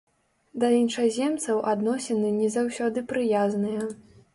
Да 0.63 0.71
іншаземцаў 0.77 1.61
адносіны 1.75 2.35
не 2.41 2.51
заўсёды 2.59 3.09
прыязныя. 3.13 3.91